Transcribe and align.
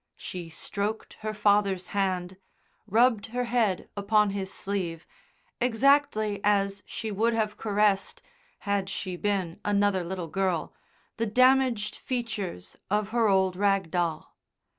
She 0.17 0.49
stroked 0.49 1.13
her 1.21 1.31
father's 1.31 1.85
hand, 1.93 2.37
rubbed 2.87 3.27
her 3.27 3.43
head 3.43 3.87
upon 3.95 4.31
his 4.31 4.51
sleeve; 4.51 5.05
exactly 5.59 6.41
as 6.43 6.81
she 6.87 7.11
would 7.11 7.35
have 7.35 7.55
caressed, 7.55 8.23
had 8.61 8.89
she 8.89 9.15
been 9.15 9.59
another 9.63 10.03
little 10.03 10.25
girl, 10.27 10.73
the 11.17 11.27
damaged 11.27 11.95
features 11.95 12.75
of 12.89 13.09
her 13.09 13.29
old 13.29 13.55
rag 13.55 13.91
doll. 13.91 14.35